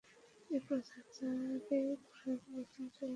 [0.49, 1.85] এ প্রথা তারাই
[2.11, 3.09] সর্বপ্রথম চালু করে।